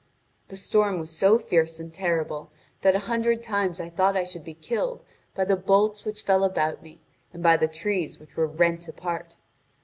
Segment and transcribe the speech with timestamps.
[0.47, 2.49] The storm was so fierce and terrible
[2.81, 5.03] that a hundred times I thought I should be killed
[5.35, 7.01] by the bolts which fell about me
[7.33, 9.37] and by the trees which were rent apart.